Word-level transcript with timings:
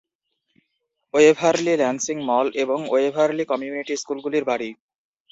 Waverley 1.13 1.73
Lansing 1.77 2.17
mall 2.29 2.47
এবং 2.55 2.79
Waverly 2.89 3.43
community 3.45 3.93
স্কুলগুলির 3.97 4.45
বাড়ি। 4.45 4.69